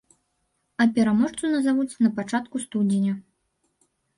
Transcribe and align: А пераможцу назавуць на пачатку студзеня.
А 0.83 0.87
пераможцу 0.95 1.51
назавуць 1.55 1.99
на 2.07 2.13
пачатку 2.17 2.55
студзеня. 2.67 3.13